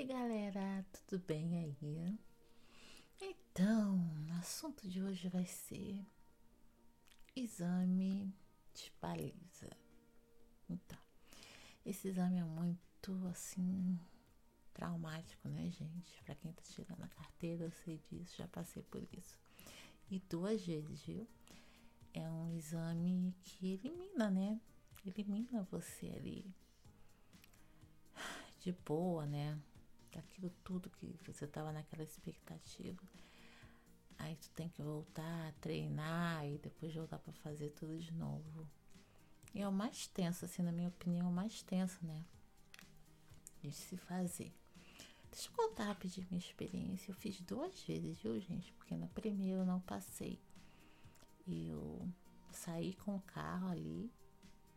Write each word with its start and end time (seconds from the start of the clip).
aí, 0.00 0.06
galera, 0.06 0.86
tudo 0.92 1.22
bem 1.26 1.58
aí? 1.58 2.18
Então, 3.20 3.98
o 4.30 4.32
assunto 4.38 4.88
de 4.88 5.02
hoje 5.02 5.28
vai 5.28 5.44
ser 5.44 6.02
exame 7.36 8.32
de 8.72 8.90
baliza. 8.98 9.70
Então, 10.70 10.98
esse 11.84 12.08
exame 12.08 12.38
é 12.38 12.44
muito 12.44 13.12
assim 13.26 14.00
traumático, 14.72 15.50
né, 15.50 15.70
gente? 15.70 16.22
Para 16.24 16.34
quem 16.34 16.50
tá 16.50 16.62
tirando 16.62 17.02
a 17.02 17.08
carteira, 17.08 17.64
eu 17.64 17.70
sei 17.70 18.00
disso, 18.10 18.38
já 18.38 18.48
passei 18.48 18.82
por 18.84 19.06
isso. 19.12 19.38
E 20.10 20.18
duas 20.18 20.64
vezes, 20.64 21.02
viu? 21.02 21.28
É 22.14 22.26
um 22.26 22.56
exame 22.56 23.34
que 23.42 23.74
elimina, 23.74 24.30
né? 24.30 24.58
Elimina 25.04 25.62
você 25.64 26.06
ali 26.06 26.50
de 28.60 28.72
boa, 28.72 29.26
né? 29.26 29.60
Daquilo 30.12 30.50
tudo 30.64 30.90
que 30.90 31.18
você 31.24 31.46
tava 31.46 31.72
naquela 31.72 32.02
expectativa. 32.02 33.00
Aí 34.18 34.36
tu 34.36 34.50
tem 34.50 34.68
que 34.68 34.82
voltar 34.82 35.48
a 35.48 35.52
treinar 35.60 36.46
e 36.46 36.58
depois 36.58 36.94
voltar 36.94 37.18
para 37.18 37.32
fazer 37.32 37.70
tudo 37.70 37.98
de 37.98 38.12
novo. 38.12 38.68
E 39.54 39.62
é 39.62 39.66
o 39.66 39.72
mais 39.72 40.06
tenso, 40.06 40.44
assim, 40.44 40.62
na 40.62 40.72
minha 40.72 40.88
opinião, 40.88 41.26
é 41.26 41.30
o 41.30 41.32
mais 41.32 41.62
tenso, 41.62 41.98
né? 42.04 42.24
De 43.62 43.72
se 43.72 43.96
fazer. 43.96 44.52
Deixa 45.30 45.48
eu 45.48 45.52
contar 45.52 45.84
rapidinho 45.84 46.26
minha 46.30 46.38
experiência. 46.38 47.10
Eu 47.10 47.14
fiz 47.14 47.40
duas 47.40 47.80
vezes, 47.82 48.18
viu, 48.18 48.38
gente? 48.40 48.72
Porque 48.74 48.96
na 48.96 49.06
primeira 49.08 49.60
eu 49.60 49.66
não 49.66 49.80
passei. 49.80 50.40
Eu 51.46 52.08
saí 52.52 52.94
com 52.94 53.16
o 53.16 53.22
carro 53.22 53.68
ali. 53.68 54.12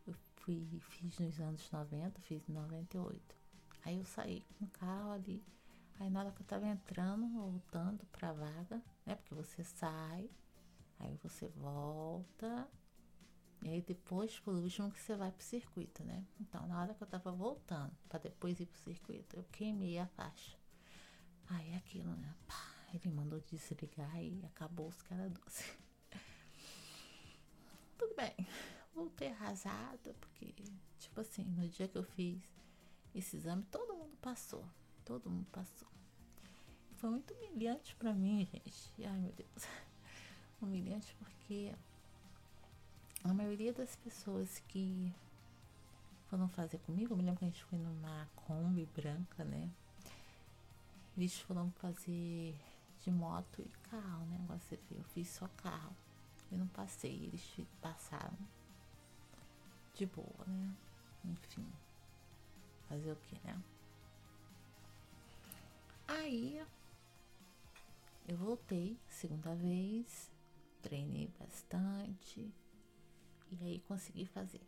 Eu 0.07 0.15
fui, 0.37 0.79
fiz 0.89 1.19
nos 1.19 1.39
anos 1.39 1.69
90, 1.69 2.21
fiz 2.21 2.47
em 2.47 2.53
98. 2.53 3.42
Aí 3.85 3.97
eu 3.97 4.05
saí 4.05 4.41
com 4.57 4.65
o 4.65 4.69
carro 4.69 5.11
ali. 5.11 5.43
Aí 5.99 6.09
na 6.09 6.21
hora 6.21 6.31
que 6.31 6.41
eu 6.41 6.45
tava 6.45 6.67
entrando, 6.67 7.27
voltando 7.29 8.05
pra 8.07 8.33
vaga, 8.33 8.81
né? 9.05 9.15
Porque 9.15 9.35
você 9.35 9.63
sai, 9.63 10.29
aí 10.99 11.17
você 11.21 11.47
volta. 11.49 12.67
E 13.63 13.69
aí 13.69 13.81
depois, 13.81 14.37
por 14.39 14.55
último, 14.55 14.91
que 14.91 14.99
você 14.99 15.15
vai 15.15 15.31
pro 15.31 15.43
circuito, 15.43 16.03
né? 16.03 16.25
Então, 16.39 16.67
na 16.67 16.81
hora 16.81 16.93
que 16.93 17.01
eu 17.01 17.07
tava 17.07 17.31
voltando, 17.31 17.93
para 18.09 18.19
depois 18.19 18.59
ir 18.59 18.65
pro 18.65 18.79
circuito, 18.79 19.37
eu 19.37 19.43
queimei 19.51 19.97
a 19.99 20.07
faixa. 20.07 20.57
Aí 21.47 21.73
aquilo, 21.75 22.13
né? 22.15 22.35
Pá, 22.47 22.73
ele 22.93 23.09
mandou 23.13 23.39
desligar 23.39 24.21
e 24.21 24.43
acabou 24.45 24.87
os 24.87 25.01
caras 25.03 25.31
doce. 25.31 25.77
Tudo 27.97 28.13
bem. 28.15 28.35
Voltei 28.93 29.29
arrasada, 29.29 30.13
porque, 30.19 30.53
tipo 30.99 31.21
assim, 31.21 31.45
no 31.45 31.67
dia 31.67 31.87
que 31.87 31.97
eu 31.97 32.03
fiz 32.03 32.41
esse 33.13 33.37
exame, 33.37 33.63
todo 33.71 33.93
mundo 33.93 34.15
passou. 34.21 34.65
Todo 35.05 35.29
mundo 35.29 35.47
passou. 35.51 35.87
Foi 36.95 37.09
muito 37.09 37.33
humilhante 37.33 37.95
para 37.95 38.13
mim, 38.13 38.45
gente. 38.45 38.91
Ai, 39.05 39.19
meu 39.19 39.31
Deus. 39.33 39.67
Humilhante 40.61 41.13
porque 41.19 41.75
a 43.23 43.33
maioria 43.33 43.73
das 43.73 43.95
pessoas 43.97 44.59
que 44.67 45.13
foram 46.29 46.47
fazer 46.49 46.79
comigo, 46.79 47.13
eu 47.13 47.17
me 47.17 47.23
lembro 47.23 47.39
que 47.39 47.45
a 47.45 47.49
gente 47.49 47.63
foi 47.65 47.77
numa 47.77 48.27
Kombi 48.35 48.85
branca, 48.85 49.43
né? 49.43 49.69
Eles 51.15 51.37
foram 51.39 51.69
fazer 51.73 52.55
de 53.03 53.11
moto 53.11 53.61
e 53.61 53.69
carro, 53.89 54.25
né? 54.25 54.39
Você 54.49 54.77
vê, 54.89 54.97
eu 54.97 55.03
fiz 55.03 55.27
só 55.27 55.47
carro. 55.57 55.95
Eu 56.51 56.57
não 56.57 56.67
passei, 56.67 57.25
eles 57.25 57.43
passaram 57.81 58.37
de 59.93 60.05
boa, 60.05 60.45
né? 60.47 60.73
Enfim. 61.25 61.65
Fazer 62.87 63.11
o 63.11 63.15
que, 63.15 63.35
né? 63.45 63.61
Aí 66.07 66.63
eu 68.27 68.37
voltei 68.37 68.97
segunda 69.09 69.53
vez, 69.55 70.31
treinei 70.81 71.27
bastante 71.39 72.53
e 73.51 73.63
aí 73.63 73.79
consegui 73.81 74.25
fazer. 74.25 74.61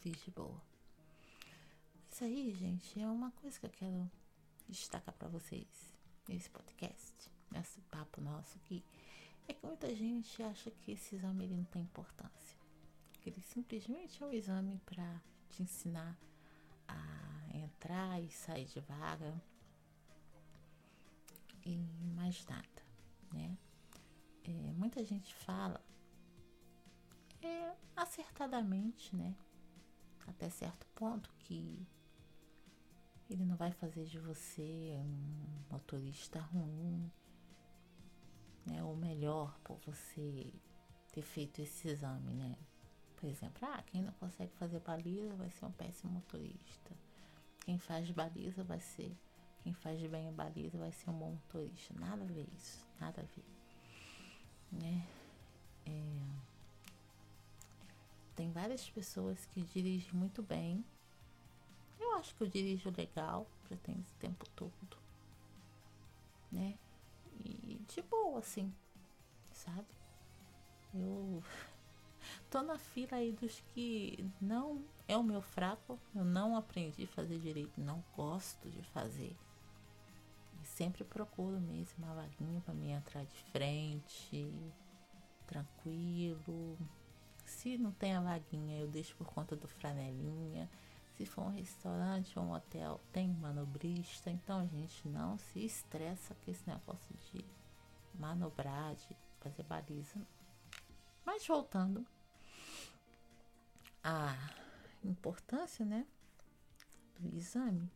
Fiz 0.00 0.22
de 0.24 0.30
boa. 0.30 0.60
Isso 2.10 2.24
aí, 2.24 2.52
gente, 2.54 3.00
é 3.00 3.06
uma 3.06 3.30
coisa 3.32 3.58
que 3.58 3.66
eu 3.66 3.70
quero 3.70 4.10
destacar 4.68 5.14
para 5.14 5.28
vocês 5.28 5.66
nesse 6.28 6.50
podcast, 6.50 7.30
nesse 7.50 7.80
papo 7.82 8.20
nosso 8.20 8.56
aqui. 8.58 8.84
É 9.46 9.54
que 9.54 9.64
muita 9.64 9.94
gente 9.94 10.42
acha 10.42 10.70
que 10.70 10.92
esse 10.92 11.14
exame 11.14 11.44
ele 11.44 11.56
não 11.56 11.64
tem 11.64 11.82
importância. 11.82 12.58
Que 13.20 13.30
ele 13.30 13.40
simplesmente 13.40 14.22
é 14.22 14.26
um 14.26 14.32
exame 14.32 14.78
para 14.84 15.22
te 15.48 15.62
ensinar 15.62 16.18
a 16.88 17.56
entrar 17.56 18.20
e 18.20 18.30
sair 18.30 18.66
de 18.66 18.80
vaga 18.80 19.40
e 21.64 21.76
mais 22.16 22.44
nada, 22.46 22.82
né? 23.32 23.56
É, 24.44 24.72
muita 24.72 25.04
gente 25.04 25.34
fala 25.34 25.84
é, 27.42 27.74
acertadamente, 27.94 29.14
né? 29.14 29.36
Até 30.26 30.48
certo 30.48 30.86
ponto 30.94 31.32
que 31.38 31.86
ele 33.30 33.44
não 33.44 33.56
vai 33.56 33.72
fazer 33.72 34.04
de 34.04 34.18
você 34.18 34.96
um 34.98 35.62
motorista 35.70 36.40
ruim, 36.40 37.10
né? 38.66 38.82
Ou 38.82 38.96
melhor, 38.96 39.58
por 39.60 39.78
você 39.80 40.52
ter 41.12 41.22
feito 41.22 41.60
esse 41.60 41.88
exame, 41.88 42.32
né? 42.34 42.56
Por 43.20 43.28
exemplo, 43.28 43.68
ah, 43.68 43.82
quem 43.86 44.00
não 44.00 44.12
consegue 44.12 44.52
fazer 44.54 44.78
baliza 44.80 45.34
vai 45.34 45.50
ser 45.50 45.64
um 45.64 45.72
péssimo 45.72 46.12
motorista. 46.12 46.94
Quem 47.60 47.76
faz 47.76 48.08
baliza 48.12 48.62
vai 48.62 48.78
ser. 48.78 49.12
Quem 49.62 49.74
faz 49.74 50.00
bem 50.08 50.28
a 50.28 50.32
baliza 50.32 50.78
vai 50.78 50.92
ser 50.92 51.10
um 51.10 51.18
bom 51.18 51.32
motorista. 51.32 51.92
Nada 51.98 52.22
a 52.22 52.26
ver 52.26 52.46
isso. 52.56 52.86
Nada 53.00 53.20
a 53.20 53.24
ver. 53.24 53.44
Né? 54.70 55.06
É... 55.84 56.48
Tem 58.36 58.52
várias 58.52 58.88
pessoas 58.88 59.44
que 59.46 59.62
dirigem 59.62 60.12
muito 60.14 60.40
bem. 60.40 60.84
Eu 61.98 62.14
acho 62.14 62.32
que 62.36 62.44
eu 62.44 62.48
dirijo 62.48 62.94
legal, 62.96 63.48
já 63.68 63.76
tenho 63.78 63.98
esse 63.98 64.14
tempo 64.14 64.48
todo. 64.50 64.96
Né? 66.52 66.78
E 67.44 67.80
de 67.88 68.00
boa, 68.02 68.38
assim. 68.38 68.72
Sabe? 69.52 69.88
Eu 70.94 71.42
tô 72.50 72.62
na 72.62 72.78
fila 72.78 73.18
aí 73.18 73.32
dos 73.32 73.60
que 73.74 74.24
não 74.40 74.82
é 75.06 75.16
o 75.16 75.22
meu 75.22 75.40
fraco, 75.40 75.98
eu 76.14 76.24
não 76.24 76.56
aprendi 76.56 77.04
a 77.04 77.08
fazer 77.08 77.38
direito, 77.38 77.80
não 77.80 78.02
gosto 78.16 78.68
de 78.70 78.82
fazer. 78.82 79.36
E 80.62 80.66
sempre 80.66 81.04
procuro 81.04 81.60
mesmo 81.60 82.04
uma 82.04 82.14
vaguinha 82.14 82.60
para 82.60 82.74
me 82.74 82.90
entrar 82.90 83.24
de 83.24 83.42
frente, 83.52 84.52
tranquilo. 85.46 86.76
Se 87.44 87.78
não 87.78 87.92
tem 87.92 88.14
a 88.14 88.20
vaguinha, 88.20 88.80
eu 88.80 88.88
deixo 88.88 89.14
por 89.16 89.26
conta 89.26 89.56
do 89.56 89.68
franelinha. 89.68 90.68
Se 91.16 91.26
for 91.26 91.42
um 91.42 91.50
restaurante 91.50 92.38
ou 92.38 92.44
um 92.44 92.52
hotel, 92.52 93.00
tem 93.12 93.28
manobrista. 93.28 94.30
Então, 94.30 94.66
gente, 94.68 95.08
não 95.08 95.38
se 95.38 95.64
estressa 95.64 96.34
com 96.34 96.50
esse 96.50 96.68
negócio 96.68 97.14
de 97.32 97.44
manobrar, 98.14 98.94
de 98.94 99.16
fazer 99.40 99.62
baliza. 99.64 100.20
Mas 101.24 101.46
voltando 101.46 102.06
a 104.10 104.34
importância, 105.04 105.84
né, 105.84 106.06
do 107.20 107.36
exame 107.36 107.92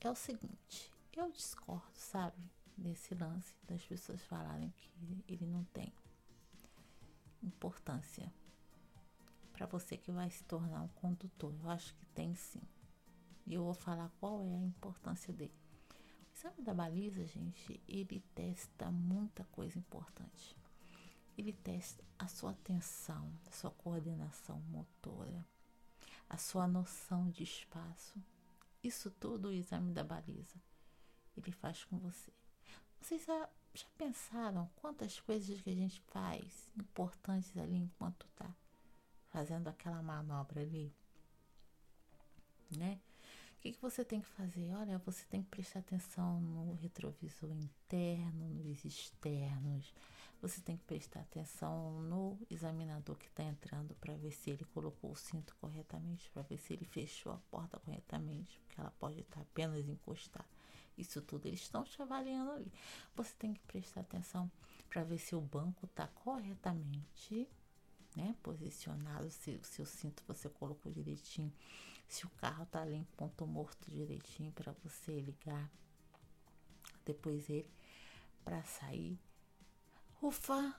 é 0.00 0.10
o 0.10 0.14
seguinte, 0.14 0.90
eu 1.12 1.30
discordo, 1.30 1.92
sabe, 1.92 2.42
desse 2.74 3.14
lance 3.14 3.54
das 3.64 3.84
pessoas 3.84 4.22
falarem 4.22 4.70
que 4.70 4.90
ele 5.28 5.46
não 5.46 5.62
tem 5.64 5.92
importância 7.42 8.32
para 9.52 9.66
você 9.66 9.98
que 9.98 10.10
vai 10.10 10.30
se 10.30 10.42
tornar 10.44 10.80
um 10.80 10.88
condutor. 10.88 11.54
Eu 11.62 11.70
acho 11.70 11.94
que 11.94 12.06
tem 12.06 12.34
sim. 12.34 12.62
E 13.46 13.52
eu 13.52 13.64
vou 13.64 13.74
falar 13.74 14.10
qual 14.18 14.40
é 14.40 14.56
a 14.56 14.66
importância 14.66 15.34
dele. 15.34 15.54
O 16.30 16.34
exame 16.34 16.62
da 16.62 16.72
baliza, 16.72 17.26
gente, 17.26 17.78
ele 17.86 18.24
testa 18.34 18.90
muita 18.90 19.44
coisa 19.44 19.78
importante. 19.78 20.56
Ele 21.36 21.52
testa 21.52 22.04
a 22.18 22.28
sua 22.28 22.50
atenção, 22.52 23.32
a 23.46 23.50
sua 23.50 23.70
coordenação 23.70 24.60
motora, 24.68 25.44
a 26.28 26.36
sua 26.36 26.66
noção 26.66 27.30
de 27.30 27.42
espaço. 27.42 28.14
Isso 28.82 29.10
tudo 29.10 29.48
o 29.48 29.52
exame 29.52 29.92
da 29.92 30.04
baliza 30.04 30.60
ele 31.36 31.52
faz 31.52 31.84
com 31.84 31.98
você. 31.98 32.32
Vocês 33.00 33.24
já, 33.24 33.48
já 33.74 33.86
pensaram 33.96 34.70
quantas 34.76 35.18
coisas 35.20 35.60
que 35.60 35.70
a 35.70 35.74
gente 35.74 36.00
faz 36.08 36.70
importantes 36.76 37.56
ali 37.56 37.76
enquanto 37.76 38.26
tá 38.36 38.54
fazendo 39.30 39.68
aquela 39.68 40.02
manobra 40.02 40.60
ali? 40.60 40.92
Né? 42.76 43.00
O 43.56 43.60
que, 43.62 43.72
que 43.72 43.82
você 43.82 44.04
tem 44.04 44.20
que 44.20 44.28
fazer? 44.28 44.72
Olha, 44.74 44.98
você 44.98 45.24
tem 45.26 45.42
que 45.42 45.48
prestar 45.48 45.80
atenção 45.80 46.40
no 46.40 46.74
retrovisor 46.74 47.50
interno, 47.50 48.48
nos 48.48 48.84
externos, 48.84 49.94
Você 50.42 50.60
tem 50.60 50.76
que 50.76 50.84
prestar 50.84 51.20
atenção 51.20 52.02
no 52.02 52.36
examinador 52.50 53.16
que 53.16 53.28
está 53.28 53.44
entrando 53.44 53.94
para 53.94 54.16
ver 54.16 54.32
se 54.32 54.50
ele 54.50 54.64
colocou 54.64 55.12
o 55.12 55.16
cinto 55.16 55.54
corretamente, 55.60 56.28
para 56.30 56.42
ver 56.42 56.58
se 56.58 56.72
ele 56.72 56.84
fechou 56.84 57.32
a 57.32 57.38
porta 57.50 57.78
corretamente, 57.78 58.58
porque 58.58 58.80
ela 58.80 58.90
pode 58.98 59.20
estar 59.20 59.36
tá 59.36 59.42
apenas 59.42 59.88
encostada. 59.88 60.44
Isso 60.98 61.22
tudo 61.22 61.46
eles 61.46 61.60
estão 61.60 61.84
te 61.84 62.02
avaliando 62.02 62.50
ali. 62.50 62.72
Você 63.14 63.32
tem 63.38 63.54
que 63.54 63.60
prestar 63.60 64.00
atenção 64.00 64.50
para 64.90 65.04
ver 65.04 65.18
se 65.18 65.36
o 65.36 65.40
banco 65.40 65.86
está 65.86 66.08
corretamente 66.08 67.48
né, 68.16 68.34
posicionado, 68.42 69.30
se 69.30 69.52
o 69.52 69.64
seu 69.64 69.86
cinto 69.86 70.24
você 70.26 70.50
colocou 70.50 70.90
direitinho, 70.92 71.52
se 72.08 72.26
o 72.26 72.30
carro 72.30 72.64
está 72.64 72.82
ali 72.82 72.96
em 72.96 73.04
ponto 73.16 73.46
morto 73.46 73.88
direitinho 73.88 74.52
para 74.52 74.72
você 74.82 75.20
ligar 75.20 75.70
depois 77.04 77.48
ele 77.48 77.70
para 78.44 78.62
sair 78.64 79.18
Ufa, 80.22 80.72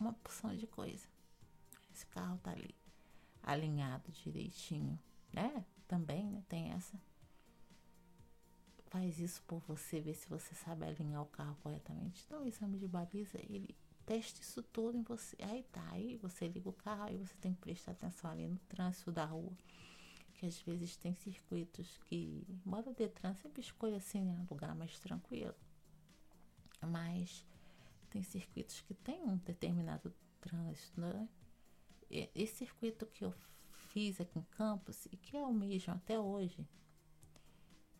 uma 0.00 0.14
porção 0.14 0.56
de 0.56 0.66
coisa. 0.66 1.06
Esse 1.92 2.06
carro 2.06 2.38
tá 2.38 2.50
ali, 2.50 2.74
alinhado 3.42 4.10
direitinho, 4.10 4.98
né? 5.30 5.66
Também, 5.86 6.30
né? 6.30 6.42
Tem 6.48 6.72
essa. 6.72 6.98
Faz 8.86 9.20
isso 9.20 9.42
por 9.42 9.60
você, 9.68 10.00
ver 10.00 10.14
se 10.14 10.26
você 10.30 10.54
sabe 10.54 10.86
alinhar 10.86 11.20
o 11.20 11.26
carro 11.26 11.58
corretamente. 11.62 12.24
Então, 12.24 12.42
o 12.42 12.46
exame 12.46 12.78
de 12.78 12.88
baliza, 12.88 13.38
ele 13.38 13.76
testa 14.06 14.40
isso 14.40 14.62
tudo 14.62 14.96
em 14.96 15.02
você. 15.02 15.36
Aí 15.42 15.62
tá, 15.64 15.86
aí 15.90 16.16
você 16.16 16.48
liga 16.48 16.70
o 16.70 16.72
carro, 16.72 17.02
aí 17.02 17.18
você 17.18 17.34
tem 17.42 17.52
que 17.52 17.60
prestar 17.60 17.92
atenção 17.92 18.30
ali 18.30 18.48
no 18.48 18.58
trânsito 18.60 19.12
da 19.12 19.26
rua. 19.26 19.52
Que 20.36 20.46
às 20.46 20.58
vezes 20.62 20.96
tem 20.96 21.14
circuitos 21.16 21.98
que, 22.06 22.46
embora 22.48 22.88
o 22.88 22.94
Detran 22.94 23.34
sempre 23.34 23.60
escolha 23.60 23.98
assim, 23.98 24.24
né, 24.24 24.38
um 24.38 24.46
lugar 24.48 24.74
mais 24.74 24.98
tranquilo. 24.98 25.54
Mas 26.80 27.44
tem 28.14 28.22
circuitos 28.22 28.80
que 28.82 28.94
tem 28.94 29.24
um 29.24 29.36
determinado 29.38 30.14
trânsito, 30.40 31.00
né? 31.00 31.28
Esse 32.08 32.58
circuito 32.58 33.04
que 33.06 33.24
eu 33.24 33.34
fiz 33.88 34.20
aqui 34.20 34.38
em 34.38 34.44
Campos, 34.52 35.06
e 35.06 35.16
que 35.16 35.36
é 35.36 35.42
o 35.42 35.52
mesmo 35.52 35.92
até 35.92 36.16
hoje, 36.16 36.64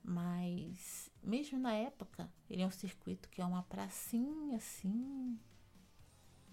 mas 0.04 1.10
mesmo 1.20 1.58
na 1.58 1.72
época, 1.72 2.32
ele 2.48 2.62
é 2.62 2.66
um 2.66 2.70
circuito 2.70 3.28
que 3.28 3.40
é 3.40 3.44
uma 3.44 3.64
pracinha 3.64 4.56
assim, 4.56 5.36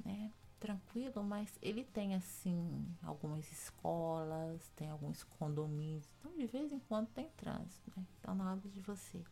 né? 0.03 0.33
Tranquilo, 0.59 1.23
mas 1.23 1.55
ele 1.61 1.83
tem 1.83 2.15
assim 2.15 2.87
algumas 3.03 3.51
escolas, 3.51 4.71
tem 4.75 4.89
alguns 4.89 5.23
condomínios, 5.23 6.09
então 6.17 6.35
de 6.35 6.47
vez 6.47 6.71
em 6.71 6.79
quando 6.79 7.09
tem 7.09 7.29
trânsito, 7.37 7.91
né? 7.95 8.07
Então 8.19 8.33
na 8.33 8.49
hora 8.49 8.69
de 8.69 8.81
você 8.81 9.23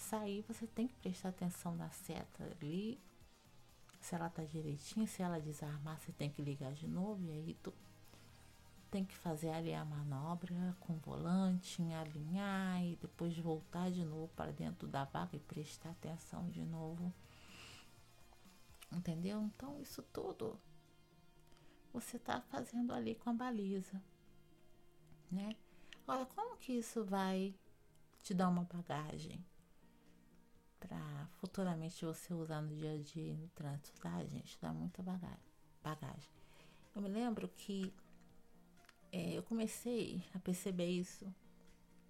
sair, 0.00 0.42
você 0.48 0.66
tem 0.66 0.88
que 0.88 0.94
prestar 0.94 1.30
atenção 1.30 1.74
na 1.74 1.90
seta 1.90 2.44
ali. 2.44 2.98
Se 4.00 4.14
ela 4.14 4.28
tá 4.28 4.44
direitinho, 4.44 5.06
se 5.06 5.22
ela 5.22 5.40
desarmar, 5.40 5.98
você 6.00 6.12
tem 6.12 6.30
que 6.30 6.40
ligar 6.40 6.72
de 6.72 6.86
novo. 6.86 7.24
E 7.24 7.30
aí 7.32 7.56
tu 7.62 7.72
tem 8.90 9.04
que 9.04 9.16
fazer 9.16 9.50
ali 9.50 9.74
a 9.74 9.84
manobra 9.84 10.76
com 10.80 10.94
o 10.94 10.98
volante, 10.98 11.82
alinhar 11.92 12.82
e 12.82 12.96
depois 12.96 13.36
voltar 13.36 13.90
de 13.90 14.04
novo 14.04 14.28
para 14.34 14.52
dentro 14.52 14.88
da 14.88 15.04
vaga 15.04 15.36
e 15.36 15.40
prestar 15.40 15.90
atenção 15.90 16.48
de 16.48 16.64
novo. 16.64 17.12
Entendeu? 18.90 19.42
Então 19.42 19.80
isso 19.80 20.02
tudo 20.12 20.58
você 21.92 22.18
tá 22.18 22.40
fazendo 22.40 22.92
ali 22.92 23.14
com 23.14 23.30
a 23.30 23.32
baliza, 23.32 24.00
né? 25.30 25.56
Agora, 26.06 26.24
como 26.26 26.56
que 26.56 26.72
isso 26.72 27.04
vai 27.04 27.54
te 28.22 28.32
dar 28.32 28.48
uma 28.48 28.64
bagagem? 28.64 29.44
Para 30.78 31.26
futuramente 31.40 32.04
você 32.04 32.32
usar 32.34 32.60
no 32.60 32.74
dia 32.74 32.92
a 32.92 32.98
dia 32.98 33.34
no 33.34 33.48
trânsito, 33.48 34.00
tá, 34.00 34.24
gente? 34.24 34.58
Dá 34.60 34.72
muita 34.72 35.02
bagagem. 35.82 36.30
Eu 36.94 37.02
me 37.02 37.08
lembro 37.08 37.48
que 37.48 37.92
é, 39.12 39.32
eu 39.36 39.42
comecei 39.42 40.22
a 40.34 40.38
perceber 40.38 40.86
isso 40.86 41.32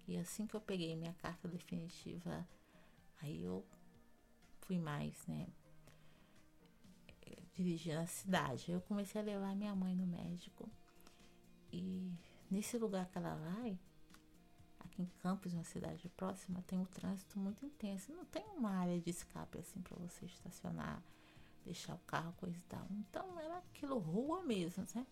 e 0.07 0.17
assim 0.17 0.47
que 0.47 0.55
eu 0.55 0.61
peguei 0.61 0.95
minha 0.95 1.13
carta 1.13 1.47
definitiva, 1.47 2.47
aí 3.21 3.43
eu 3.43 3.65
fui 4.61 4.77
mais, 4.77 5.25
né? 5.27 5.47
Dirigir 7.53 7.95
na 7.95 8.07
cidade. 8.07 8.71
Eu 8.71 8.81
comecei 8.81 9.19
a 9.19 9.23
levar 9.23 9.55
minha 9.55 9.75
mãe 9.75 9.95
no 9.95 10.07
médico 10.07 10.69
e 11.71 12.11
nesse 12.49 12.77
lugar 12.77 13.07
que 13.09 13.17
ela 13.17 13.35
vai, 13.35 13.77
em 15.01 15.05
Campos, 15.21 15.53
uma 15.53 15.63
cidade 15.63 16.07
próxima, 16.09 16.63
tem 16.67 16.79
um 16.79 16.85
trânsito 16.85 17.39
muito 17.39 17.65
intenso. 17.65 18.11
Não 18.13 18.25
tem 18.25 18.43
uma 18.55 18.71
área 18.71 18.99
de 18.99 19.09
escape 19.09 19.57
assim 19.59 19.81
para 19.81 19.97
você 19.97 20.25
estacionar, 20.25 21.01
deixar 21.65 21.95
o 21.95 21.99
carro, 21.99 22.33
coisa 22.37 22.57
e 22.57 22.61
tal. 22.61 22.85
Então 22.91 23.39
era 23.39 23.57
aquilo 23.57 23.97
rua 23.97 24.43
mesmo, 24.43 24.85
né? 24.95 25.05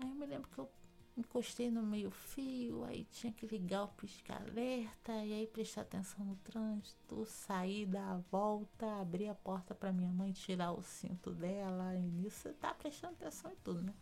Aí 0.00 0.08
eu 0.08 0.14
me 0.14 0.26
lembro 0.26 0.48
que 0.50 0.58
eu 0.58 0.70
encostei 1.16 1.70
no 1.70 1.82
meio 1.82 2.10
fio, 2.10 2.84
aí 2.84 3.04
tinha 3.04 3.32
que 3.32 3.46
ligar 3.46 3.84
o 3.84 3.88
pisca-alerta, 3.88 5.12
e 5.12 5.32
aí 5.34 5.46
prestar 5.46 5.82
atenção 5.82 6.24
no 6.24 6.36
trânsito, 6.36 7.26
sair, 7.26 7.86
dar 7.86 8.14
a 8.14 8.18
volta, 8.30 9.00
abrir 9.00 9.28
a 9.28 9.34
porta 9.34 9.74
para 9.74 9.92
minha 9.92 10.10
mãe 10.10 10.32
tirar 10.32 10.72
o 10.72 10.82
cinto 10.82 11.30
dela, 11.32 11.94
e 11.94 12.00
nisso 12.00 12.40
você 12.40 12.52
tá 12.54 12.72
prestando 12.72 13.14
atenção 13.14 13.50
em 13.50 13.56
tudo, 13.56 13.82
né? 13.82 13.94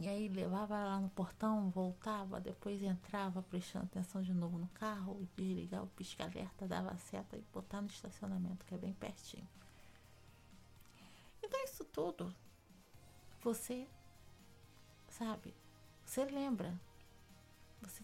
E 0.00 0.08
aí 0.08 0.28
levava 0.28 0.76
ela 0.76 0.94
lá 0.94 1.00
no 1.00 1.10
portão, 1.10 1.68
voltava, 1.68 2.40
depois 2.40 2.82
entrava 2.82 3.42
prestando 3.42 3.84
atenção 3.84 4.22
de 4.22 4.32
novo 4.32 4.56
no 4.56 4.68
carro, 4.68 5.28
desligava 5.36 5.84
o 5.84 5.88
pisca-alerta, 5.88 6.66
dava 6.66 6.90
a 6.90 6.96
seta 6.96 7.36
e 7.36 7.44
botar 7.52 7.82
no 7.82 7.88
estacionamento, 7.88 8.64
que 8.64 8.74
é 8.74 8.78
bem 8.78 8.94
pertinho. 8.94 9.46
Então 11.42 11.62
isso 11.64 11.84
tudo, 11.84 12.34
você 13.42 13.86
sabe, 15.10 15.54
você 16.02 16.24
lembra, 16.24 16.80
você 17.82 18.02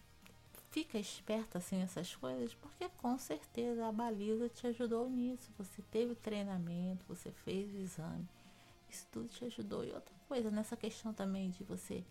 fica 0.71 0.99
esperta 0.99 1.57
assim 1.57 1.79
nessas 1.79 2.15
coisas, 2.15 2.55
porque 2.55 2.91
com 2.99 3.17
certeza 3.17 3.87
a 3.87 3.93
baliza 3.93 4.51
te 4.51 4.67
ajudou 4.67 5.09
nisso. 5.09 5.51
Você 5.57 5.81
teve 5.91 6.15
treinamento, 6.15 7.07
você 7.09 7.31
fez 7.31 7.73
o 7.73 7.79
exame. 7.79 8.29
Isso 8.89 9.07
tudo 9.11 9.29
te 9.29 9.45
ajudou. 9.45 9.85
E 9.85 9.93
outra 9.93 10.15
coisa, 10.29 10.51
nessa 10.51 10.77
questão 10.77 11.13
também 11.13 11.51
de 11.51 11.65
você 11.65 12.05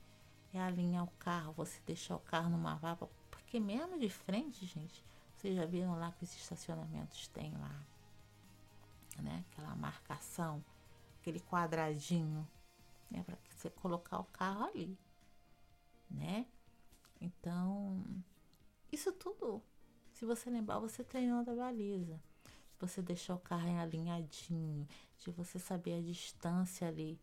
alinhar 0.53 1.03
o 1.03 1.11
carro, 1.19 1.53
você 1.53 1.81
deixar 1.85 2.15
o 2.15 2.19
carro 2.19 2.49
numa 2.49 2.75
vaga, 2.75 3.07
porque 3.29 3.59
mesmo 3.59 3.99
de 3.99 4.09
frente, 4.09 4.65
gente, 4.65 5.03
vocês 5.35 5.55
já 5.55 5.65
viram 5.65 5.99
lá 5.99 6.11
que 6.13 6.23
os 6.23 6.33
estacionamentos 6.33 7.27
têm 7.27 7.51
lá, 7.57 7.85
né? 9.21 9.43
Aquela 9.51 9.75
marcação, 9.75 10.63
aquele 11.19 11.39
quadradinho, 11.41 12.47
né? 13.11 13.23
Para 13.23 13.37
você 13.49 13.69
colocar 13.69 14.19
o 14.19 14.25
carro 14.25 14.63
ali, 14.63 14.97
né? 16.09 16.45
Então, 17.19 18.01
isso 18.91 19.11
tudo, 19.11 19.61
se 20.13 20.25
você 20.25 20.49
lembrar, 20.49 20.79
você 20.79 21.03
treinou 21.03 21.43
da 21.43 21.53
baliza 21.53 22.17
você 22.87 23.01
deixar 23.01 23.35
o 23.35 23.39
carro 23.39 23.79
alinhadinho, 23.79 24.87
de 25.17 25.31
você 25.31 25.57
saber 25.57 25.95
a 25.95 26.01
distância 26.01 26.87
ali 26.87 27.19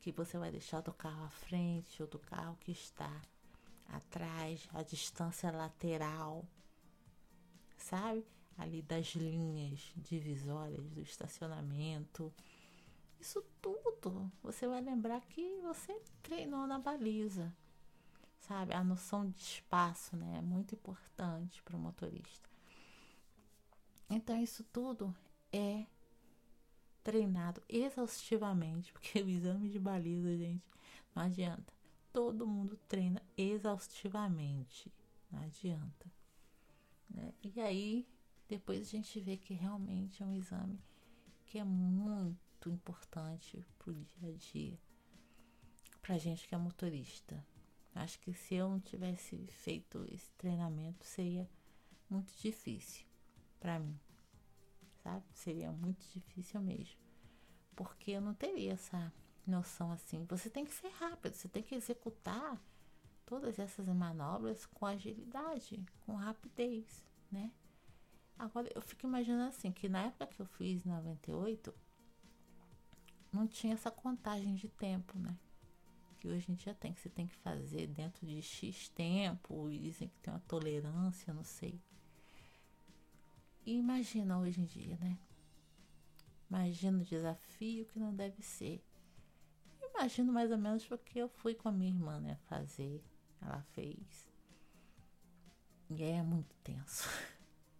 que 0.00 0.12
você 0.12 0.38
vai 0.38 0.52
deixar 0.52 0.80
do 0.80 0.92
carro 0.92 1.24
à 1.24 1.30
frente 1.30 2.00
ou 2.00 2.08
do 2.08 2.18
carro 2.18 2.56
que 2.60 2.70
está 2.70 3.10
atrás, 3.88 4.68
a 4.72 4.82
distância 4.82 5.50
lateral, 5.50 6.44
sabe? 7.76 8.24
Ali 8.56 8.82
das 8.82 9.08
linhas 9.08 9.92
divisórias 9.96 10.88
do 10.90 11.00
estacionamento. 11.00 12.32
Isso 13.20 13.44
tudo 13.60 14.30
você 14.42 14.68
vai 14.68 14.80
lembrar 14.80 15.20
que 15.22 15.60
você 15.62 16.00
treinou 16.22 16.66
na 16.66 16.78
baliza, 16.78 17.52
sabe? 18.38 18.74
A 18.74 18.84
noção 18.84 19.28
de 19.28 19.42
espaço, 19.42 20.16
né? 20.16 20.38
É 20.38 20.40
muito 20.40 20.74
importante 20.74 21.60
para 21.62 21.76
o 21.76 21.80
motorista. 21.80 22.55
Então, 24.08 24.40
isso 24.40 24.64
tudo 24.72 25.14
é 25.52 25.86
treinado 27.02 27.62
exaustivamente, 27.68 28.92
porque 28.94 29.20
o 29.20 29.28
exame 29.28 29.68
de 29.68 29.78
baliza, 29.78 30.36
gente, 30.36 30.64
não 31.14 31.22
adianta. 31.24 31.72
Todo 32.12 32.46
mundo 32.46 32.78
treina 32.88 33.22
exaustivamente, 33.36 34.92
não 35.30 35.40
adianta. 35.42 36.10
Né? 37.10 37.32
E 37.42 37.60
aí, 37.60 38.08
depois 38.48 38.80
a 38.80 38.84
gente 38.84 39.20
vê 39.20 39.36
que 39.36 39.54
realmente 39.54 40.22
é 40.22 40.26
um 40.26 40.32
exame 40.32 40.80
que 41.44 41.58
é 41.58 41.64
muito 41.64 42.70
importante 42.70 43.64
pro 43.78 43.92
dia 43.92 44.30
a 44.30 44.32
dia, 44.32 44.78
pra 46.00 46.18
gente 46.18 46.48
que 46.48 46.54
é 46.54 46.58
motorista. 46.58 47.44
Acho 47.94 48.18
que 48.20 48.32
se 48.32 48.54
eu 48.54 48.68
não 48.68 48.80
tivesse 48.80 49.36
feito 49.46 50.04
esse 50.12 50.30
treinamento, 50.32 51.04
seria 51.04 51.48
muito 52.10 52.32
difícil 52.40 53.05
para 53.60 53.78
mim, 53.78 53.98
sabe? 55.02 55.24
Seria 55.32 55.70
muito 55.72 56.04
difícil 56.12 56.60
mesmo, 56.60 56.98
porque 57.74 58.12
eu 58.12 58.20
não 58.20 58.34
teria 58.34 58.72
essa 58.72 59.12
noção 59.46 59.92
assim. 59.92 60.24
Você 60.24 60.50
tem 60.50 60.64
que 60.64 60.74
ser 60.74 60.88
rápido, 60.88 61.34
você 61.34 61.48
tem 61.48 61.62
que 61.62 61.74
executar 61.74 62.60
todas 63.24 63.58
essas 63.58 63.86
manobras 63.88 64.66
com 64.66 64.86
agilidade, 64.86 65.84
com 66.04 66.14
rapidez, 66.14 67.04
né? 67.30 67.50
Agora 68.38 68.70
eu 68.74 68.82
fico 68.82 69.06
imaginando 69.06 69.48
assim, 69.48 69.72
que 69.72 69.88
na 69.88 70.02
época 70.02 70.26
que 70.26 70.40
eu 70.40 70.46
fiz 70.46 70.84
98, 70.84 71.74
não 73.32 73.46
tinha 73.46 73.74
essa 73.74 73.90
contagem 73.90 74.54
de 74.54 74.68
tempo, 74.68 75.18
né? 75.18 75.36
Que 76.18 76.28
hoje 76.28 76.50
em 76.50 76.54
dia 76.54 76.74
tem, 76.74 76.92
que 76.92 77.00
você 77.00 77.08
tem 77.08 77.26
que 77.26 77.34
fazer 77.36 77.86
dentro 77.86 78.26
de 78.26 78.40
X 78.42 78.88
tempo, 78.90 79.70
e 79.70 79.78
dizem 79.78 80.08
que 80.08 80.18
tem 80.20 80.32
uma 80.32 80.40
tolerância, 80.40 81.32
não 81.32 81.44
sei. 81.44 81.80
E 83.66 83.76
imagina 83.76 84.38
hoje 84.38 84.60
em 84.60 84.64
dia, 84.64 84.96
né? 84.98 85.18
Imagina 86.48 86.98
o 86.98 87.04
desafio 87.04 87.84
que 87.86 87.98
não 87.98 88.14
deve 88.14 88.40
ser. 88.40 88.80
Imagino 89.82 90.32
mais 90.32 90.52
ou 90.52 90.56
menos 90.56 90.86
porque 90.86 91.18
eu 91.18 91.28
fui 91.28 91.52
com 91.52 91.68
a 91.68 91.72
minha 91.72 91.90
irmã, 91.90 92.20
né, 92.20 92.36
fazer. 92.48 93.02
Ela 93.42 93.60
fez. 93.72 94.30
E 95.90 96.00
é 96.00 96.22
muito 96.22 96.54
tenso. 96.62 97.08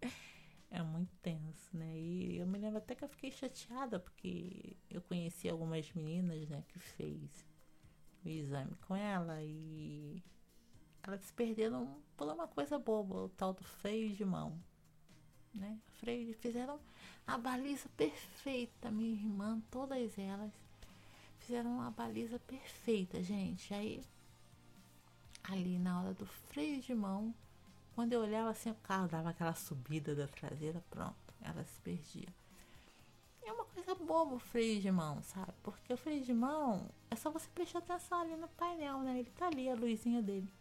é 0.69 0.83
muito 0.83 1.15
tenso, 1.21 1.77
né? 1.77 1.97
E 1.97 2.37
eu 2.37 2.45
me 2.45 2.57
lembro 2.57 2.79
até 2.79 2.93
que 2.93 3.05
eu 3.05 3.09
fiquei 3.09 3.31
chateada 3.31 3.97
porque 3.97 4.75
eu 4.89 5.01
conheci 5.01 5.47
algumas 5.47 5.89
meninas, 5.93 6.49
né, 6.49 6.65
que 6.67 6.79
fez 6.79 7.45
o 8.25 8.27
exame 8.27 8.75
com 8.87 8.93
ela 8.93 9.41
e 9.41 10.21
elas 11.01 11.21
se 11.21 11.31
perderam 11.31 12.03
por 12.17 12.27
uma 12.27 12.47
coisa 12.47 12.77
boba, 12.77 13.15
o 13.23 13.29
tal 13.29 13.53
do 13.53 13.63
freio 13.63 14.13
de 14.13 14.25
mão, 14.25 14.61
né? 15.53 15.77
Freio, 15.99 16.33
fizeram 16.35 16.79
a 17.25 17.37
baliza 17.37 17.89
perfeita, 17.97 18.89
minha 18.89 19.13
irmã, 19.13 19.61
todas 19.69 20.17
elas 20.17 20.51
fizeram 21.39 21.71
uma 21.71 21.91
baliza 21.91 22.39
perfeita, 22.39 23.21
gente. 23.21 23.73
Aí 23.73 24.03
ali 25.43 25.79
na 25.79 26.01
hora 26.01 26.13
do 26.13 26.25
freio 26.25 26.81
de 26.81 26.93
mão, 26.93 27.33
quando 27.95 28.13
eu 28.13 28.21
olhava 28.21 28.49
assim, 28.49 28.69
o 28.69 28.75
carro 28.75 29.07
dava 29.07 29.29
aquela 29.29 29.53
subida 29.53 30.13
da 30.13 30.27
traseira, 30.27 30.83
pronto, 30.89 31.15
ela 31.41 31.63
se 31.63 31.79
perdia. 31.81 32.27
É 33.43 33.51
uma 33.51 33.63
coisa 33.65 33.95
boba 33.95 34.35
o 34.35 34.39
freio 34.39 34.81
de 34.81 34.91
mão, 34.91 35.21
sabe? 35.23 35.53
Porque 35.63 35.93
o 35.93 35.97
freio 35.97 36.23
de 36.23 36.33
mão 36.33 36.89
é 37.09 37.15
só 37.15 37.31
você 37.31 37.47
prestar 37.55 37.79
atenção 37.79 38.19
ali 38.19 38.35
no 38.35 38.47
painel, 38.49 38.99
né? 38.99 39.19
Ele 39.19 39.31
tá 39.31 39.47
ali, 39.47 39.69
a 39.69 39.75
luzinha 39.75 40.21
dele. 40.21 40.51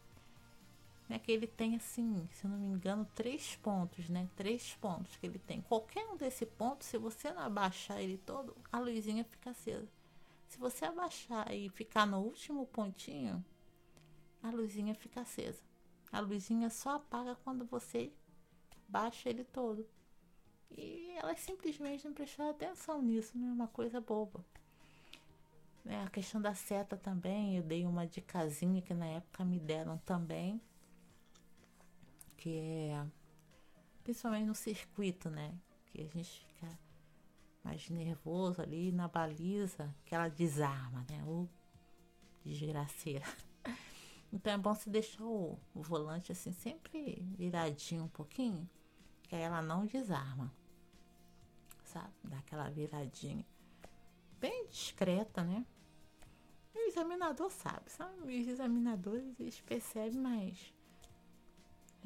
Né, 1.08 1.20
que 1.20 1.30
ele 1.30 1.46
tem 1.46 1.76
assim, 1.76 2.28
se 2.32 2.44
eu 2.44 2.50
não 2.50 2.58
me 2.58 2.66
engano, 2.66 3.08
três 3.14 3.54
pontos, 3.56 4.08
né? 4.08 4.28
Três 4.34 4.75
pontos 4.75 5.16
que 5.16 5.25
ele 5.25 5.38
tem. 5.38 5.60
Qualquer 5.62 6.04
um 6.06 6.16
desse 6.16 6.44
ponto, 6.44 6.84
se 6.84 6.98
você 6.98 7.30
não 7.32 7.42
abaixar 7.42 8.00
ele 8.00 8.18
todo, 8.18 8.56
a 8.72 8.80
luzinha 8.80 9.25
fica 9.25 9.50
acesa. 9.50 9.88
Se 10.48 10.58
você 10.58 10.84
abaixar 10.84 11.52
e 11.52 11.68
ficar 11.68 12.06
no 12.06 12.18
último 12.18 12.66
pontinho, 12.66 13.44
a 14.42 14.50
luzinha 14.50 14.94
fica 14.94 15.20
acesa. 15.20 15.62
A 16.10 16.18
luzinha 16.18 16.70
só 16.70 16.96
apaga 16.96 17.36
quando 17.44 17.64
você 17.64 18.12
baixa 18.88 19.28
ele 19.28 19.44
todo. 19.44 19.86
E 20.70 21.14
elas 21.16 21.40
simplesmente 21.40 22.04
não 22.04 22.14
prestaram 22.14 22.50
atenção 22.50 23.00
nisso, 23.00 23.36
né? 23.38 23.46
Uma 23.46 23.68
coisa 23.68 24.00
boba. 24.00 24.44
É, 25.84 26.02
a 26.02 26.10
questão 26.10 26.40
da 26.40 26.52
seta 26.52 26.96
também, 26.96 27.56
eu 27.56 27.62
dei 27.62 27.86
uma 27.86 28.06
dicasinha 28.06 28.82
que 28.82 28.92
na 28.92 29.06
época 29.06 29.44
me 29.44 29.58
deram 29.60 29.98
também, 29.98 30.60
que 32.46 32.60
é 32.60 33.04
principalmente 34.04 34.46
no 34.46 34.54
circuito, 34.54 35.28
né? 35.28 35.52
Que 35.86 36.02
a 36.02 36.06
gente 36.06 36.46
fica 36.46 36.78
mais 37.64 37.90
nervoso 37.90 38.62
ali 38.62 38.92
na 38.92 39.08
baliza, 39.08 39.92
que 40.04 40.14
ela 40.14 40.28
desarma, 40.28 41.04
né? 41.10 41.24
O 41.24 41.48
desgraceira. 42.44 43.26
Então 44.32 44.52
é 44.52 44.58
bom 44.58 44.74
se 44.74 44.90
deixar 44.90 45.22
o, 45.22 45.56
o 45.72 45.80
volante 45.80 46.32
assim 46.32 46.52
sempre 46.52 47.24
viradinho 47.38 48.02
um 48.02 48.08
pouquinho, 48.08 48.68
que 49.22 49.36
aí 49.36 49.40
ela 49.40 49.62
não 49.62 49.86
desarma. 49.86 50.52
Sabe? 51.84 52.12
Dá 52.24 52.38
aquela 52.38 52.68
viradinha. 52.68 53.46
Bem 54.40 54.66
discreta, 54.66 55.44
né? 55.44 55.64
E 56.74 56.86
o 56.86 56.88
examinador 56.88 57.50
sabe, 57.50 57.88
sabe? 57.90 58.40
Os 58.40 58.48
examinadores 58.48 59.38
eles 59.38 59.60
percebem 59.60 60.18
mais. 60.18 60.75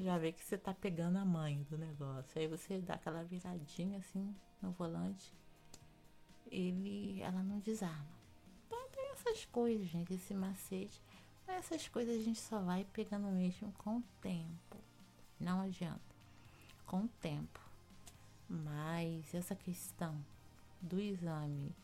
Já 0.00 0.16
vê 0.16 0.32
que 0.32 0.42
você 0.42 0.56
tá 0.56 0.72
pegando 0.72 1.18
a 1.18 1.24
mãe 1.26 1.62
do 1.68 1.76
negócio. 1.76 2.40
Aí 2.40 2.48
você 2.48 2.78
dá 2.78 2.94
aquela 2.94 3.22
viradinha 3.22 3.98
assim 3.98 4.34
no 4.62 4.70
volante. 4.72 5.30
Ele, 6.50 7.20
ela 7.20 7.42
não 7.42 7.58
desarma. 7.58 8.08
Então 8.66 8.88
tem 8.88 9.10
essas 9.10 9.44
coisas, 9.44 9.86
gente, 9.86 10.14
esse 10.14 10.32
macete. 10.32 11.02
Essas 11.46 11.86
coisas 11.86 12.16
a 12.16 12.22
gente 12.22 12.40
só 12.40 12.60
vai 12.60 12.86
pegando 12.94 13.26
mesmo 13.26 13.72
com 13.72 13.98
o 13.98 14.02
tempo. 14.22 14.78
Não 15.38 15.60
adianta. 15.60 16.00
Com 16.86 17.04
o 17.04 17.08
tempo. 17.20 17.60
Mas 18.48 19.34
essa 19.34 19.54
questão 19.54 20.16
do 20.80 20.98
exame 20.98 21.76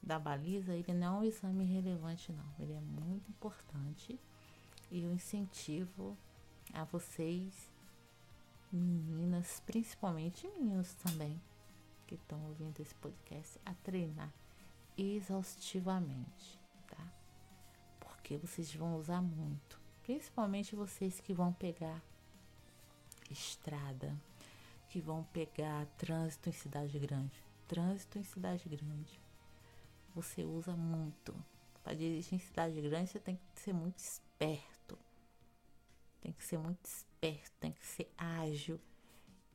da 0.00 0.20
baliza, 0.20 0.72
ele 0.72 0.92
não 0.92 1.16
é 1.16 1.18
um 1.18 1.24
exame 1.24 1.64
relevante, 1.64 2.30
não. 2.30 2.44
Ele 2.60 2.74
é 2.74 2.80
muito 2.80 3.28
importante. 3.28 4.20
E 4.88 5.02
eu 5.02 5.12
incentivo 5.12 6.16
a 6.74 6.84
vocês, 6.84 7.70
meninas, 8.70 9.60
principalmente 9.64 10.46
meninos 10.48 10.92
também, 10.94 11.40
que 12.06 12.16
estão 12.16 12.44
ouvindo 12.48 12.80
esse 12.80 12.94
podcast, 12.96 13.58
a 13.64 13.72
treinar 13.74 14.32
exaustivamente 14.96 16.64
porque 18.24 18.38
vocês 18.38 18.74
vão 18.74 18.96
usar 18.96 19.20
muito. 19.20 19.78
Principalmente 20.02 20.74
vocês 20.74 21.20
que 21.20 21.34
vão 21.34 21.52
pegar 21.52 22.02
estrada, 23.30 24.16
que 24.88 24.98
vão 24.98 25.24
pegar 25.24 25.84
trânsito 25.98 26.48
em 26.48 26.52
cidade 26.52 26.98
grande. 26.98 27.44
Trânsito 27.68 28.18
em 28.18 28.24
cidade 28.24 28.66
grande. 28.66 29.20
Você 30.14 30.42
usa 30.42 30.72
muito. 30.72 31.34
Para 31.82 31.92
dirigir 31.92 32.34
em 32.34 32.38
cidade 32.38 32.80
grande, 32.80 33.10
você 33.10 33.18
tem 33.18 33.36
que 33.36 33.60
ser 33.60 33.74
muito 33.74 33.98
esperto. 33.98 34.83
Tem 36.24 36.32
que 36.32 36.42
ser 36.42 36.56
muito 36.56 36.82
esperto, 36.86 37.52
tem 37.60 37.70
que 37.70 37.84
ser 37.84 38.10
ágil. 38.16 38.80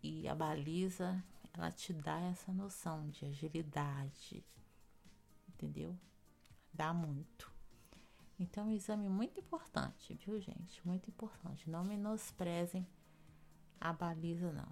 E 0.04 0.28
a 0.28 0.36
baliza, 0.36 1.22
ela 1.52 1.72
te 1.72 1.92
dá 1.92 2.20
essa 2.20 2.52
noção 2.52 3.10
de 3.10 3.26
agilidade. 3.26 4.46
Entendeu? 5.48 5.98
Dá 6.72 6.94
muito. 6.94 7.52
Então, 8.38 8.68
um 8.68 8.72
exame 8.72 9.10
muito 9.10 9.40
importante, 9.40 10.14
viu, 10.14 10.40
gente? 10.40 10.86
Muito 10.86 11.10
importante. 11.10 11.68
Não 11.68 11.84
menosprezem 11.84 12.88
a 13.82 13.92
baliza, 13.92 14.52
não. 14.52 14.72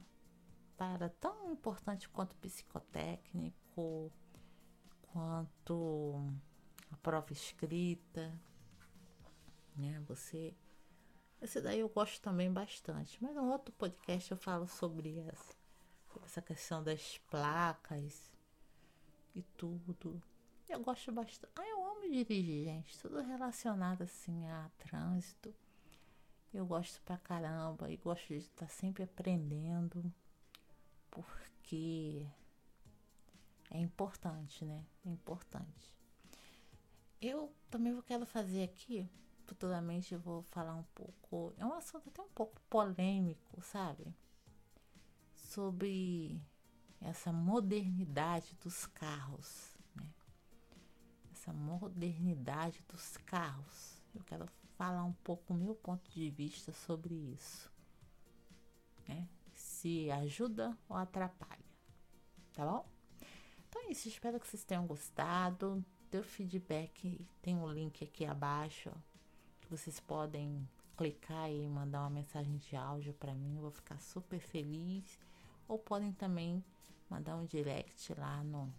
Para 0.77 1.09
tão 1.09 1.51
importante 1.51 2.07
quanto 2.09 2.35
psicotécnico, 2.35 4.13
quanto 5.01 6.31
a 6.91 6.97
prova 6.97 7.33
escrita, 7.33 8.39
né? 9.75 9.99
Você. 10.01 10.55
Esse 11.41 11.61
daí 11.61 11.79
eu 11.79 11.89
gosto 11.89 12.21
também 12.21 12.51
bastante. 12.51 13.17
Mas 13.21 13.35
no 13.35 13.51
outro 13.51 13.73
podcast 13.73 14.31
eu 14.31 14.37
falo 14.37 14.67
sobre 14.67 15.19
essa, 15.19 15.55
sobre 16.11 16.25
essa 16.25 16.41
questão 16.41 16.83
das 16.83 17.17
placas 17.29 18.31
e 19.35 19.43
tudo. 19.55 20.21
Eu 20.67 20.81
gosto 20.81 21.11
bastante. 21.11 21.51
Ah, 21.55 21.67
eu 21.67 21.85
amo 21.85 22.11
dirigir, 22.11 22.65
gente. 22.65 22.97
Tudo 22.99 23.21
relacionado 23.21 24.01
assim 24.01 24.45
a 24.47 24.69
trânsito. 24.77 25.53
Eu 26.53 26.65
gosto 26.65 27.01
pra 27.03 27.17
caramba 27.17 27.89
e 27.91 27.97
gosto 27.97 28.27
de 28.27 28.37
estar 28.37 28.67
sempre 28.67 29.03
aprendendo. 29.03 30.11
Porque 31.11 32.25
é 33.69 33.79
importante, 33.79 34.65
né? 34.65 34.83
É 35.05 35.09
importante. 35.09 35.95
Eu 37.21 37.53
também 37.69 37.99
quero 38.01 38.25
fazer 38.25 38.63
aqui, 38.63 39.09
futuramente 39.47 40.13
eu 40.13 40.19
vou 40.19 40.43
falar 40.43 40.75
um 40.75 40.83
pouco. 40.93 41.53
É 41.57 41.65
um 41.65 41.73
assunto 41.73 42.07
até 42.09 42.21
um 42.21 42.29
pouco 42.29 42.61
polêmico, 42.69 43.61
sabe? 43.61 44.13
Sobre 45.33 46.39
essa 47.01 47.33
modernidade 47.33 48.55
dos 48.61 48.85
carros 48.85 49.77
essa 51.47 51.53
modernidade 51.53 52.83
dos 52.89 53.15
carros. 53.17 54.03
Eu 54.13 54.21
quero 54.25 54.45
falar 54.77 55.03
um 55.03 55.13
pouco 55.13 55.53
meu 55.53 55.75
ponto 55.75 56.09
de 56.11 56.29
vista 56.29 56.73
sobre 56.73 57.13
isso. 57.13 57.71
Né? 59.07 59.27
Se 59.53 60.11
ajuda 60.11 60.77
ou 60.89 60.97
atrapalha. 60.97 61.65
Tá 62.53 62.65
bom? 62.65 62.85
Então 63.69 63.83
é 63.83 63.91
isso. 63.91 64.07
Espero 64.07 64.39
que 64.39 64.47
vocês 64.47 64.63
tenham 64.63 64.85
gostado. 64.85 65.83
Deu 66.11 66.23
feedback. 66.23 67.25
Tem 67.41 67.55
um 67.55 67.71
link 67.71 68.03
aqui 68.03 68.25
abaixo. 68.25 68.91
Ó, 68.93 69.16
vocês 69.69 69.99
podem 69.99 70.67
clicar 70.95 71.51
e 71.51 71.67
mandar 71.69 72.01
uma 72.01 72.09
mensagem 72.09 72.57
de 72.57 72.75
áudio 72.75 73.13
para 73.13 73.35
mim. 73.35 73.55
Eu 73.55 73.61
vou 73.61 73.71
ficar 73.71 73.99
super 73.99 74.39
feliz. 74.39 75.19
Ou 75.67 75.77
podem 75.77 76.11
também 76.11 76.63
mandar 77.09 77.35
um 77.35 77.45
direct 77.45 78.13
lá 78.13 78.43
no 78.43 78.73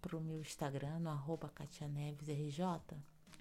pro 0.00 0.20
meu 0.20 0.40
Instagram, 0.40 1.00
no 1.00 1.10
arroba 1.10 1.48
KatiaNevesRJ. 1.48 2.62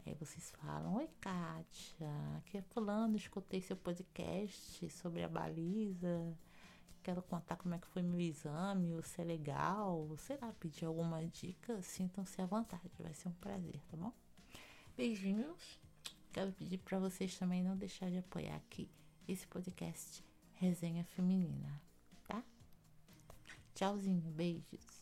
Aí 0.05 0.13
vocês 0.15 0.51
falam, 0.51 0.95
oi 0.95 1.09
Kátia, 1.19 2.09
aqui 2.37 2.57
é 2.57 2.61
fulano, 2.61 3.15
escutei 3.15 3.61
seu 3.61 3.75
podcast 3.75 4.89
sobre 4.89 5.23
a 5.23 5.27
baliza. 5.27 6.35
quero 7.03 7.21
contar 7.21 7.57
como 7.57 7.75
é 7.75 7.77
que 7.77 7.87
foi 7.87 8.01
meu 8.01 8.19
exame, 8.19 9.01
se 9.03 9.21
é 9.21 9.23
legal, 9.23 10.07
sei 10.17 10.37
lá, 10.41 10.53
pedir 10.59 10.85
alguma 10.85 11.25
dica, 11.25 11.81
sintam-se 11.81 12.41
à 12.41 12.45
vontade, 12.45 12.91
vai 12.99 13.13
ser 13.13 13.29
um 13.29 13.33
prazer, 13.33 13.81
tá 13.89 13.97
bom? 13.97 14.13
Beijinhos. 14.97 15.79
Quero 16.33 16.51
pedir 16.53 16.79
para 16.79 16.97
vocês 16.97 17.37
também 17.37 17.61
não 17.61 17.77
deixar 17.77 18.09
de 18.09 18.17
apoiar 18.17 18.55
aqui 18.55 18.89
esse 19.27 19.45
podcast 19.45 20.25
Resenha 20.55 21.03
Feminina, 21.03 21.79
tá? 22.27 22.43
Tchauzinho, 23.75 24.31
beijos. 24.31 24.96